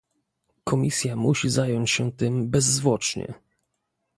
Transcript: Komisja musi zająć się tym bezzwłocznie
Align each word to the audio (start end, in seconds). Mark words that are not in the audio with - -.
Komisja 0.63 1.15
musi 1.15 1.49
zająć 1.49 1.91
się 1.91 2.11
tym 2.11 2.49
bezzwłocznie 2.49 3.33